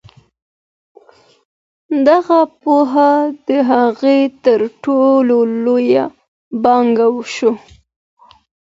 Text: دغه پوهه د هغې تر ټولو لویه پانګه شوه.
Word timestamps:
دغه 2.07 2.39
پوهه 2.61 3.11
د 3.47 3.49
هغې 3.71 4.19
تر 4.45 4.59
ټولو 4.83 5.37
لویه 5.65 6.05
پانګه 6.63 7.07
شوه. 7.35 7.53